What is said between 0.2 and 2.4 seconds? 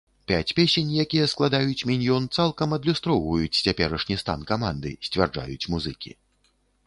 Пяць песень, якія складаюць міньён,